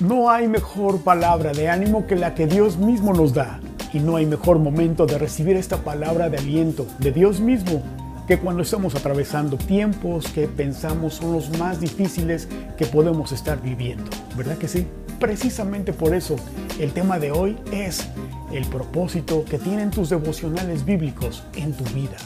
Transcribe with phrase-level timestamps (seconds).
[0.00, 3.60] No hay mejor palabra de ánimo que la que Dios mismo nos da.
[3.92, 7.80] Y no hay mejor momento de recibir esta palabra de aliento de Dios mismo
[8.26, 14.10] que cuando estamos atravesando tiempos que pensamos son los más difíciles que podemos estar viviendo.
[14.36, 14.86] ¿Verdad que sí?
[15.20, 16.34] Precisamente por eso
[16.80, 18.08] el tema de hoy es
[18.52, 22.16] el propósito que tienen tus devocionales bíblicos en tu vida.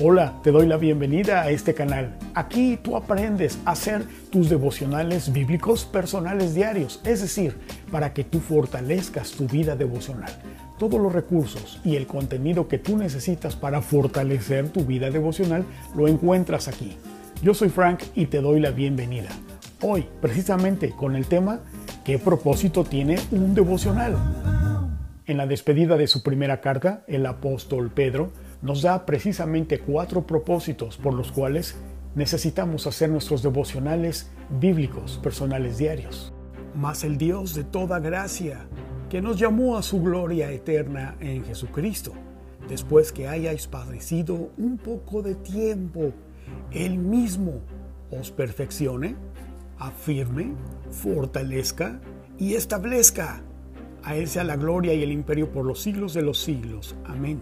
[0.00, 2.16] Hola, te doy la bienvenida a este canal.
[2.34, 7.56] Aquí tú aprendes a hacer tus devocionales bíblicos personales diarios, es decir,
[7.92, 10.32] para que tú fortalezcas tu vida devocional.
[10.78, 16.08] Todos los recursos y el contenido que tú necesitas para fortalecer tu vida devocional lo
[16.08, 16.96] encuentras aquí.
[17.42, 19.30] Yo soy Frank y te doy la bienvenida.
[19.80, 21.60] Hoy, precisamente con el tema
[22.04, 24.14] ¿Qué propósito tiene un devocional?
[25.24, 28.30] En la despedida de su primera carta, el apóstol Pedro
[28.64, 31.76] nos da precisamente cuatro propósitos por los cuales
[32.14, 36.32] necesitamos hacer nuestros devocionales bíblicos personales diarios.
[36.74, 38.66] Mas el Dios de toda gracia,
[39.10, 42.12] que nos llamó a su gloria eterna en Jesucristo,
[42.66, 46.12] después que hayáis padecido un poco de tiempo,
[46.72, 47.60] Él mismo
[48.10, 49.14] os perfeccione,
[49.78, 50.54] afirme,
[50.90, 52.00] fortalezca
[52.38, 53.42] y establezca.
[54.02, 56.96] A Él sea la gloria y el imperio por los siglos de los siglos.
[57.04, 57.40] Amén.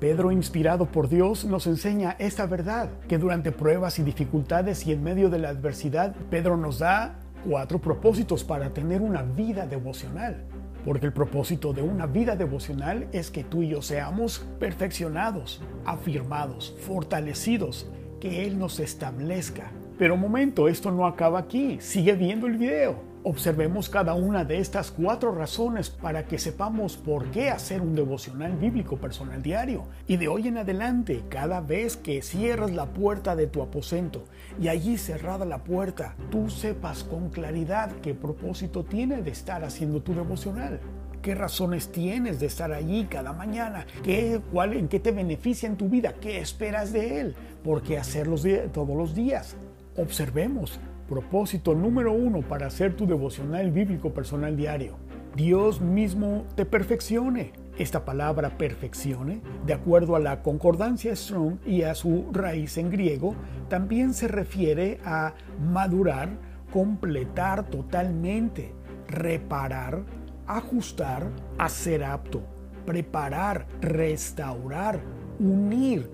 [0.00, 5.02] Pedro, inspirado por Dios, nos enseña esta verdad, que durante pruebas y dificultades y en
[5.02, 10.44] medio de la adversidad, Pedro nos da cuatro propósitos para tener una vida devocional.
[10.84, 16.76] Porque el propósito de una vida devocional es que tú y yo seamos perfeccionados, afirmados,
[16.86, 19.72] fortalecidos, que Él nos establezca.
[19.98, 23.15] Pero momento, esto no acaba aquí, sigue viendo el video.
[23.28, 28.52] Observemos cada una de estas cuatro razones para que sepamos por qué hacer un devocional
[28.52, 29.82] bíblico personal diario.
[30.06, 34.26] Y de hoy en adelante, cada vez que cierras la puerta de tu aposento
[34.60, 40.00] y allí cerrada la puerta, tú sepas con claridad qué propósito tiene de estar haciendo
[40.02, 40.78] tu devocional.
[41.20, 43.88] ¿Qué razones tienes de estar allí cada mañana?
[44.04, 46.14] ¿Qué, cuál, ¿En qué te beneficia en tu vida?
[46.20, 47.34] ¿Qué esperas de Él?
[47.64, 48.36] ¿Por qué hacerlo
[48.72, 49.56] todos los días?
[49.96, 54.96] Observemos Propósito número uno para hacer tu devocional bíblico personal diario.
[55.36, 57.52] Dios mismo te perfeccione.
[57.78, 63.36] Esta palabra perfeccione, de acuerdo a la concordancia Strong y a su raíz en griego,
[63.68, 66.30] también se refiere a madurar,
[66.72, 68.72] completar totalmente,
[69.06, 70.02] reparar,
[70.48, 72.42] ajustar, hacer apto,
[72.84, 75.00] preparar, restaurar,
[75.38, 76.10] unir.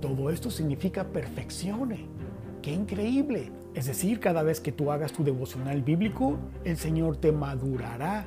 [0.00, 2.06] Todo esto significa perfeccione.
[2.66, 3.52] ¡Qué increíble!
[3.76, 8.26] Es decir, cada vez que tú hagas tu devocional bíblico, el Señor te madurará,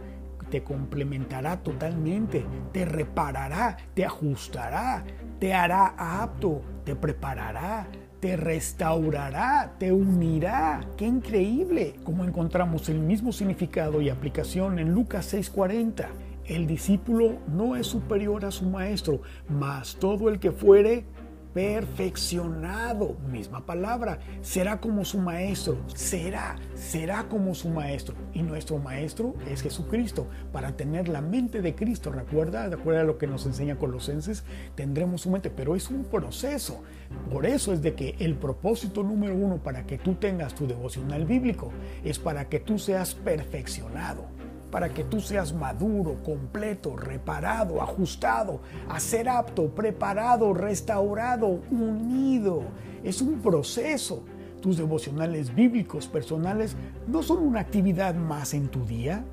[0.49, 5.03] te complementará totalmente, te reparará, te ajustará,
[5.41, 7.89] te hará apto, te preparará,
[8.21, 10.87] te restaurará, te unirá.
[10.95, 11.95] ¡Qué increíble!
[12.05, 16.07] Como encontramos el mismo significado y aplicación en Lucas 6:40.
[16.45, 21.03] El discípulo no es superior a su maestro, mas todo el que fuere
[21.59, 28.15] perfeccionado, misma palabra, será como su maestro, será, será como su maestro.
[28.33, 30.25] Y nuestro maestro es Jesucristo.
[30.53, 35.31] Para tener la mente de Cristo, recuerda, recuerda lo que nos enseña Colosenses, tendremos su
[35.31, 36.81] mente, pero es un proceso.
[37.29, 41.25] Por eso es de que el propósito número uno para que tú tengas tu devocional
[41.25, 41.73] bíblico
[42.05, 44.38] es para que tú seas perfeccionado
[44.71, 52.63] para que tú seas maduro, completo, reparado, ajustado, a ser apto, preparado, restaurado, unido.
[53.03, 54.23] Es un proceso.
[54.61, 56.75] Tus devocionales bíblicos personales
[57.07, 59.23] no son una actividad más en tu día.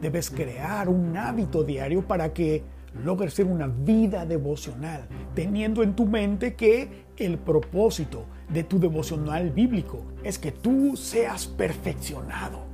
[0.00, 2.64] Debes crear un hábito diario para que
[3.04, 9.50] logres ser una vida devocional, teniendo en tu mente que el propósito de tu devocional
[9.50, 12.64] bíblico es que tú seas perfeccionado.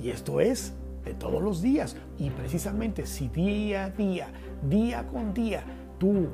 [0.00, 0.74] Y esto es
[1.14, 1.96] todos los días.
[2.18, 4.28] Y precisamente si día a día,
[4.68, 5.62] día con día,
[5.98, 6.28] tú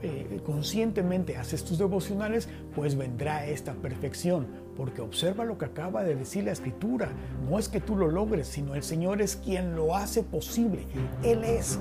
[0.00, 4.46] eh, conscientemente haces tus devocionales, pues vendrá esta perfección.
[4.76, 7.10] Porque observa lo que acaba de decir la escritura.
[7.48, 10.86] No es que tú lo logres, sino el Señor es quien lo hace posible.
[11.24, 11.80] Él es.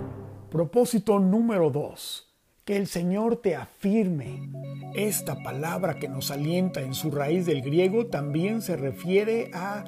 [0.49, 2.23] Propósito número dos.
[2.65, 4.51] Que el Señor te afirme.
[4.95, 9.85] Esta palabra que nos alienta en su raíz del griego también se refiere a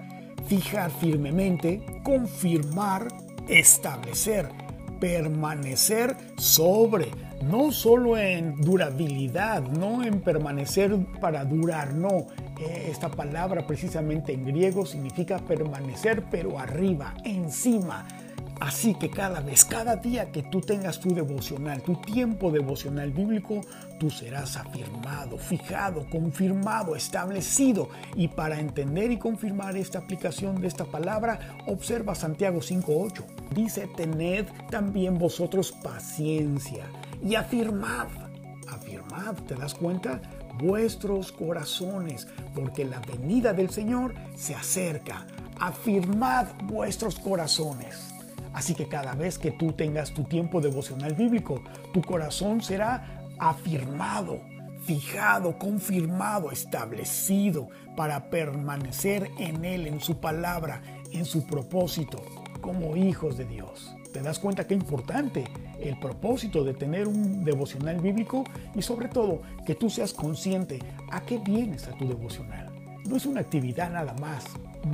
[0.50, 3.08] fijar firmemente, confirmar,
[3.48, 4.50] establecer,
[5.00, 7.12] permanecer sobre,
[7.44, 12.26] no solo en durabilidad, no en permanecer para durar, no.
[12.60, 18.08] Eh, esta palabra precisamente en griego significa permanecer pero arriba, encima,
[18.60, 23.62] Así que cada vez, cada día que tú tengas tu devocional, tu tiempo devocional bíblico,
[24.00, 27.88] tú serás afirmado, fijado, confirmado, establecido.
[28.16, 33.24] Y para entender y confirmar esta aplicación de esta palabra, observa Santiago 5.8.
[33.56, 36.86] Dice, tened también vosotros paciencia
[37.24, 38.08] y afirmad.
[38.68, 40.22] Afirmad, ¿te das cuenta?
[40.62, 45.26] Vuestros corazones, porque la venida del Señor se acerca.
[45.60, 48.19] Afirmad vuestros corazones.
[48.60, 51.64] Así que cada vez que tú tengas tu tiempo devocional bíblico,
[51.94, 54.42] tu corazón será afirmado,
[54.84, 60.82] fijado, confirmado, establecido para permanecer en Él, en su palabra,
[61.14, 62.22] en su propósito,
[62.60, 63.96] como hijos de Dios.
[64.12, 65.46] ¿Te das cuenta qué importante
[65.80, 68.44] el propósito de tener un devocional bíblico
[68.76, 70.80] y sobre todo que tú seas consciente
[71.10, 72.69] a qué vienes a tu devocional?
[73.06, 74.46] No es una actividad nada más,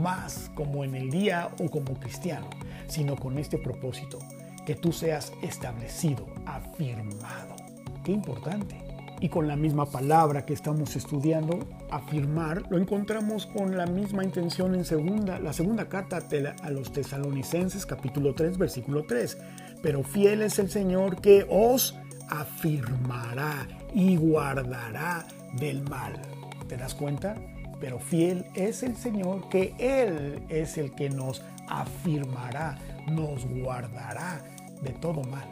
[0.01, 2.49] más como en el día o como cristiano
[2.87, 4.19] sino con este propósito,
[4.65, 7.55] que tú seas establecido, afirmado.
[8.03, 8.77] Qué importante.
[9.21, 11.59] Y con la misma palabra que estamos estudiando,
[11.89, 16.21] afirmar, lo encontramos con la misma intención en segunda, la segunda carta
[16.61, 19.37] a los tesalonicenses capítulo 3 versículo 3.
[19.81, 21.95] Pero fiel es el Señor que os
[22.29, 26.21] afirmará y guardará del mal.
[26.67, 27.35] ¿Te das cuenta?
[27.79, 32.77] Pero fiel es el Señor que Él es el que nos afirmará,
[33.07, 34.41] nos guardará
[34.81, 35.47] de todo mal.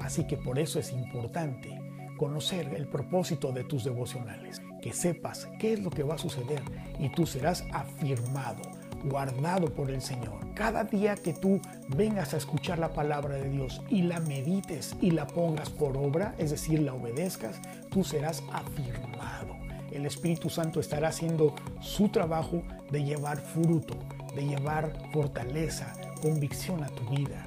[0.00, 1.78] Así que por eso es importante
[2.16, 6.62] conocer el propósito de tus devocionales, que sepas qué es lo que va a suceder
[6.98, 8.62] y tú serás afirmado,
[9.04, 10.52] guardado por el Señor.
[10.54, 15.12] Cada día que tú vengas a escuchar la palabra de Dios y la medites y
[15.12, 19.57] la pongas por obra, es decir, la obedezcas, tú serás afirmado.
[19.92, 23.96] El Espíritu Santo estará haciendo su trabajo de llevar fruto
[24.34, 25.92] de llevar fortaleza,
[26.22, 27.46] convicción a tu vida,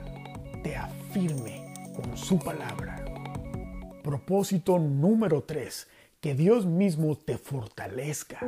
[0.64, 3.04] te afirme con su palabra.
[4.04, 5.88] Propósito número 3.
[6.20, 8.40] Que Dios mismo te fortalezca.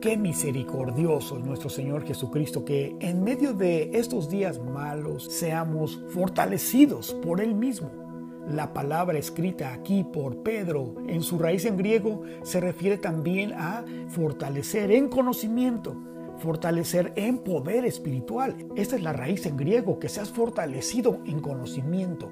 [0.00, 7.14] Qué misericordioso es nuestro Señor Jesucristo que en medio de estos días malos seamos fortalecidos
[7.22, 8.03] por Él mismo.
[8.48, 13.84] La palabra escrita aquí por Pedro en su raíz en griego se refiere también a
[14.08, 15.96] fortalecer en conocimiento
[16.38, 18.56] fortalecer en poder espiritual.
[18.76, 22.30] Esta es la raíz en griego, que seas fortalecido en conocimiento,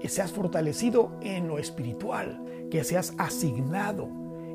[0.00, 4.08] que seas fortalecido en lo espiritual, que seas asignado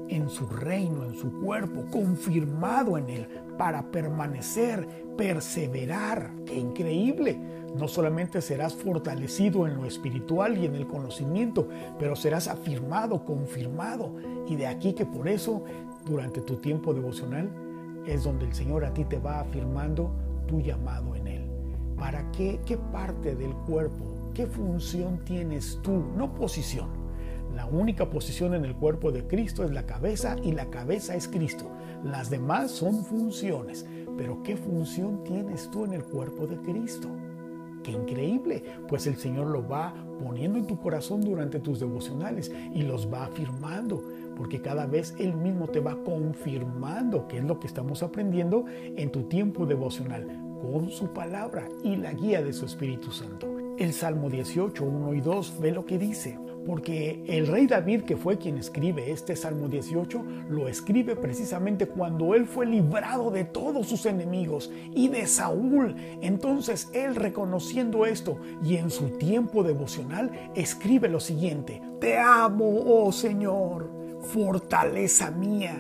[0.10, 4.88] en su reino, en su cuerpo, confirmado en él para permanecer,
[5.18, 6.32] perseverar.
[6.46, 7.38] ¡Qué increíble!
[7.78, 11.68] No solamente serás fortalecido en lo espiritual y en el conocimiento,
[12.00, 14.14] pero serás afirmado, confirmado.
[14.48, 15.64] Y de aquí que por eso,
[16.06, 17.50] durante tu tiempo devocional,
[18.06, 20.12] es donde el Señor a ti te va afirmando
[20.48, 21.46] tu llamado en Él.
[21.98, 22.60] ¿Para qué?
[22.66, 24.06] ¿Qué parte del cuerpo?
[24.34, 26.04] ¿Qué función tienes tú?
[26.16, 27.05] No posición.
[27.56, 31.30] La única posición en el cuerpo de Cristo es la cabeza y la cabeza es
[31.30, 31.72] Cristo.
[32.04, 33.86] Las demás son funciones.
[34.18, 37.08] Pero ¿qué función tienes tú en el cuerpo de Cristo?
[37.82, 42.82] Qué increíble, pues el Señor lo va poniendo en tu corazón durante tus devocionales y
[42.82, 44.04] los va afirmando,
[44.36, 49.12] porque cada vez Él mismo te va confirmando que es lo que estamos aprendiendo en
[49.12, 50.28] tu tiempo devocional
[50.62, 53.48] con su palabra y la guía de su Espíritu Santo.
[53.78, 58.18] El Salmo 18, 1 y 2 ve lo que dice porque el rey David, que
[58.18, 63.88] fue quien escribe este Salmo 18, lo escribe precisamente cuando él fue librado de todos
[63.88, 65.96] sus enemigos y de Saúl.
[66.22, 73.12] Entonces él reconociendo esto y en su tiempo devocional escribe lo siguiente, Te amo, oh
[73.12, 73.90] Señor,
[74.22, 75.76] fortaleza mía,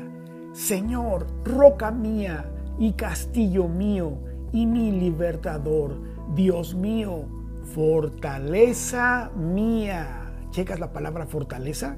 [0.54, 4.18] Señor, roca mía y castillo mío
[4.52, 6.00] y mi libertador,
[6.36, 7.26] Dios mío,
[7.74, 10.25] fortaleza mía
[10.56, 11.98] checas la palabra fortaleza,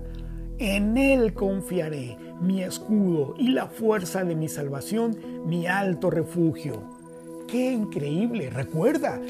[0.58, 6.82] en Él confiaré, mi escudo y la fuerza de mi salvación, mi alto refugio.
[7.48, 8.50] Qué increíble.
[8.50, 9.22] Recuerda,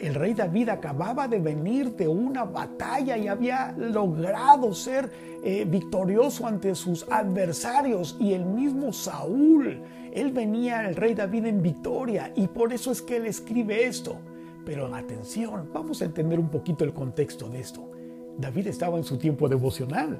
[0.00, 5.12] el rey David acababa de venir de una batalla y había logrado ser
[5.44, 9.82] eh, victorioso ante sus adversarios y el mismo Saúl.
[10.10, 14.16] Él venía, el rey David, en victoria y por eso es que él escribe esto.
[14.64, 17.90] Pero atención, vamos a entender un poquito el contexto de esto.
[18.38, 20.18] David estaba en su tiempo devocional,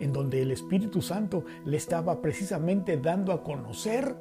[0.00, 4.16] en donde el Espíritu Santo le estaba precisamente dando a conocer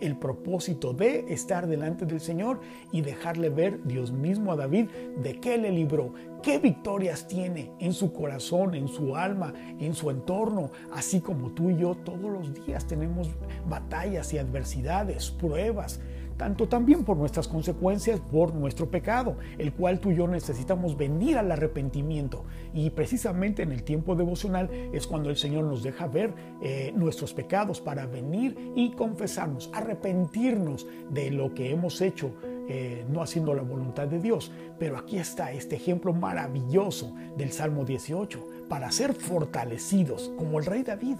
[0.00, 2.60] el propósito de estar delante del Señor
[2.92, 4.88] y dejarle ver Dios mismo a David
[5.22, 10.10] de qué le libró, qué victorias tiene en su corazón, en su alma, en su
[10.10, 13.30] entorno, así como tú y yo todos los días tenemos
[13.68, 16.00] batallas y adversidades, pruebas,
[16.36, 21.38] tanto también por nuestras consecuencias, por nuestro pecado, el cual tú y yo necesitamos venir
[21.38, 22.44] al arrepentimiento.
[22.72, 27.32] Y precisamente en el tiempo devocional es cuando el Señor nos deja ver eh, nuestros
[27.34, 32.32] pecados para venir y confesarnos, arrepentirnos de lo que hemos hecho
[32.66, 34.50] eh, no haciendo la voluntad de Dios.
[34.78, 40.82] Pero aquí está este ejemplo maravilloso del Salmo 18, para ser fortalecidos como el rey
[40.82, 41.16] David.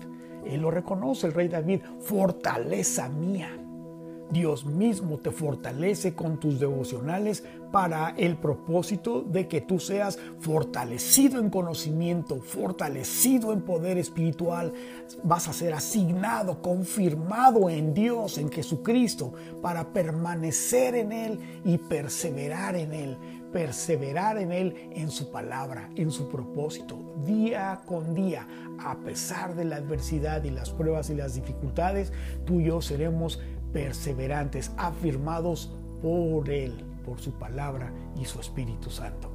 [0.47, 3.63] Él lo reconoce, el rey David, fortaleza mía.
[4.34, 11.40] Dios mismo te fortalece con tus devocionales para el propósito de que tú seas fortalecido
[11.40, 14.72] en conocimiento, fortalecido en poder espiritual.
[15.22, 22.76] Vas a ser asignado, confirmado en Dios, en Jesucristo, para permanecer en Él y perseverar
[22.76, 23.16] en Él
[23.54, 28.48] perseverar en Él, en su palabra, en su propósito, día con día,
[28.80, 32.12] a pesar de la adversidad y las pruebas y las dificultades,
[32.44, 33.38] tú y yo seremos
[33.74, 36.72] perseverantes, afirmados por Él,
[37.04, 39.30] por su palabra y su Espíritu Santo.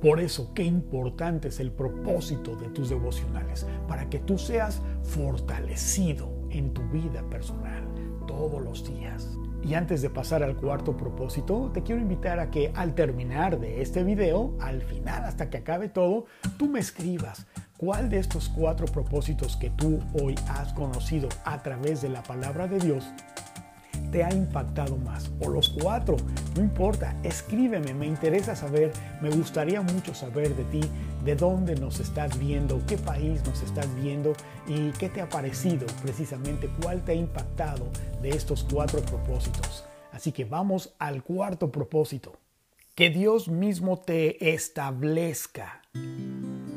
[0.00, 6.30] Por eso, qué importante es el propósito de tus devocionales, para que tú seas fortalecido
[6.50, 7.84] en tu vida personal
[8.26, 9.36] todos los días.
[9.64, 13.82] Y antes de pasar al cuarto propósito, te quiero invitar a que al terminar de
[13.82, 17.46] este video, al final, hasta que acabe todo, tú me escribas
[17.76, 22.68] cuál de estos cuatro propósitos que tú hoy has conocido a través de la palabra
[22.68, 23.04] de Dios
[24.16, 25.30] te ha impactado más?
[25.40, 26.16] O los cuatro,
[26.56, 30.80] no importa, escríbeme, me interesa saber, me gustaría mucho saber de ti,
[31.22, 34.32] de dónde nos estás viendo, qué país nos estás viendo
[34.66, 37.90] y qué te ha parecido precisamente, cuál te ha impactado
[38.22, 39.84] de estos cuatro propósitos.
[40.12, 42.38] Así que vamos al cuarto propósito.
[42.94, 45.82] Que Dios mismo te establezca.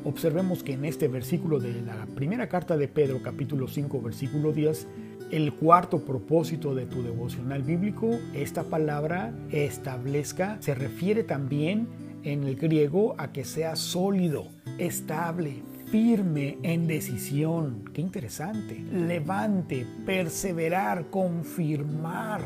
[0.04, 4.88] Observemos que en este versículo de la primera carta de Pedro, capítulo 5, versículo 10,
[5.32, 11.88] el cuarto propósito de tu devocional bíblico, esta palabra establezca, se refiere también
[12.24, 17.84] en el griego a que sea sólido, estable, firme en decisión.
[17.94, 18.80] Qué interesante.
[18.92, 22.42] Levante, perseverar, confirmar.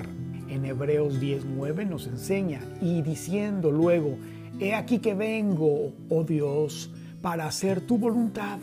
[0.50, 4.18] En Hebreos 10:9 nos enseña y diciendo luego,
[4.60, 8.60] he aquí que vengo, oh Dios, para hacer tu voluntad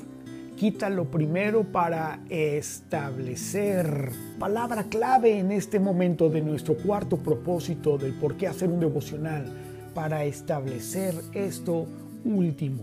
[0.60, 4.10] quita lo primero para establecer.
[4.38, 9.50] Palabra clave en este momento de nuestro cuarto propósito del por qué hacer un devocional,
[9.94, 11.86] para establecer esto
[12.26, 12.82] último.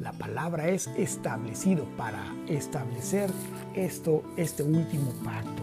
[0.00, 3.30] La palabra es establecido para establecer
[3.74, 5.62] esto, este último pacto.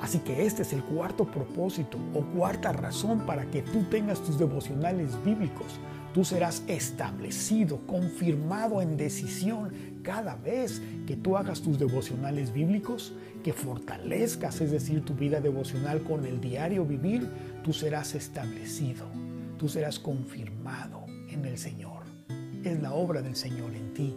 [0.00, 4.38] Así que este es el cuarto propósito o cuarta razón para que tú tengas tus
[4.38, 5.80] devocionales bíblicos
[6.14, 9.70] Tú serás establecido, confirmado en decisión
[10.02, 13.12] cada vez que tú hagas tus devocionales bíblicos,
[13.42, 17.28] que fortalezcas, es decir, tu vida devocional con el diario vivir,
[17.62, 19.06] tú serás establecido,
[19.58, 22.04] tú serás confirmado en el Señor.
[22.64, 24.16] Es la obra del Señor en ti,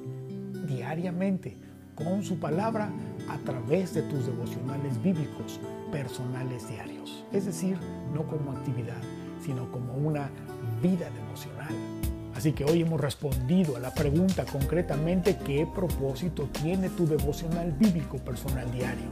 [0.68, 1.58] diariamente,
[1.96, 2.90] con su palabra,
[3.30, 5.60] a través de tus devocionales bíblicos
[5.92, 7.26] personales diarios.
[7.32, 7.78] Es decir,
[8.14, 9.02] no como actividad,
[9.44, 10.30] sino como una
[10.82, 11.61] vida devocional.
[12.42, 18.18] Así que hoy hemos respondido a la pregunta concretamente qué propósito tiene tu devocional bíblico
[18.18, 19.06] personal diario.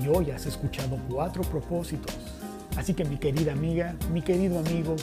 [0.00, 2.14] Y hoy has escuchado cuatro propósitos.
[2.76, 4.94] Así que mi querida amiga, mi querido amigo,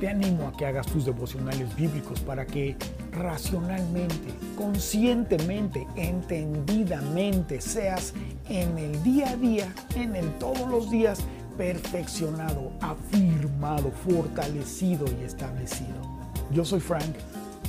[0.00, 2.74] te animo a que hagas tus devocionales bíblicos para que
[3.12, 8.14] racionalmente, conscientemente, entendidamente seas
[8.48, 11.20] en el día a día, en el todos los días,
[11.56, 16.15] perfeccionado, afirmado, fortalecido y establecido.
[16.50, 17.16] Yo soy Frank,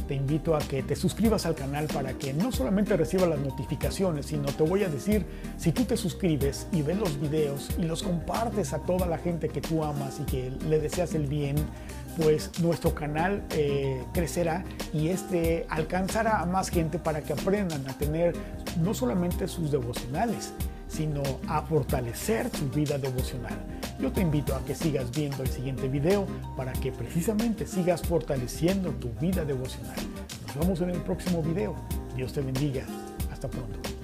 [0.07, 4.27] te invito a que te suscribas al canal para que no solamente recibas las notificaciones,
[4.27, 5.25] sino te voy a decir,
[5.57, 9.49] si tú te suscribes y ves los videos y los compartes a toda la gente
[9.49, 11.55] que tú amas y que le deseas el bien,
[12.15, 17.97] pues nuestro canal eh, crecerá y este alcanzará a más gente para que aprendan a
[17.97, 18.35] tener
[18.81, 20.53] no solamente sus devocionales,
[20.97, 23.55] sino a fortalecer tu vida devocional.
[23.99, 26.25] Yo te invito a que sigas viendo el siguiente video
[26.55, 29.95] para que precisamente sigas fortaleciendo tu vida devocional.
[30.47, 31.75] Nos vemos en el próximo video.
[32.15, 32.83] Dios te bendiga.
[33.31, 33.96] Hasta pronto.